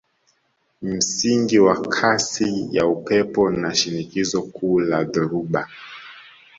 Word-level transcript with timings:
Msingi 0.81 1.59
wa 1.59 1.81
kasi 1.81 2.69
ya 2.71 2.85
upepo 2.87 3.49
na 3.51 3.75
shinikizo 3.75 4.41
kuu 4.41 4.79
la 4.79 5.03
dhoruba 5.03 5.67